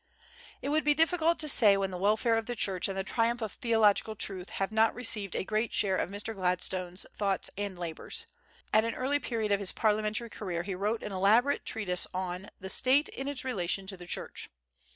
[0.63, 3.39] It would be difficult to say when the welfare of the Church and the triumph
[3.39, 6.33] of theological truth have not received a great share of Mr.
[6.33, 8.25] Gladstone's thoughts and labors.
[8.73, 12.67] At an early period of his parliamentary career he wrote an elaborate treatise on the
[12.67, 14.49] "State in its relation to the Church."